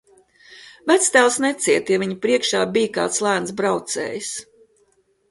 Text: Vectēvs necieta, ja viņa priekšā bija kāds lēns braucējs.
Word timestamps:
Vectēvs 0.91 1.35
necieta, 1.43 1.93
ja 1.93 1.99
viņa 2.03 2.17
priekšā 2.23 2.61
bija 2.77 2.91
kāds 2.95 3.19
lēns 3.27 3.53
braucējs. 3.61 4.31